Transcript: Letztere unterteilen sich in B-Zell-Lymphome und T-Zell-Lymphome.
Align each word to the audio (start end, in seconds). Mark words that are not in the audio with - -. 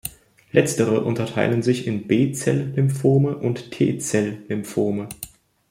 Letztere 0.51 1.03
unterteilen 1.03 1.61
sich 1.61 1.85
in 1.85 2.07
B-Zell-Lymphome 2.07 3.37
und 3.37 3.69
T-Zell-Lymphome. 3.69 5.07